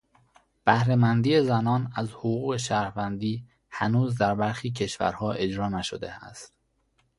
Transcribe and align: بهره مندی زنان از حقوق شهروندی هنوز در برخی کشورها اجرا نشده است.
بهره 0.65 0.95
مندی 0.95 1.41
زنان 1.41 1.91
از 1.95 2.11
حقوق 2.11 2.57
شهروندی 2.57 3.45
هنوز 3.69 4.17
در 4.17 4.35
برخی 4.35 4.71
کشورها 4.71 5.31
اجرا 5.31 5.69
نشده 5.69 6.11
است. 6.25 6.53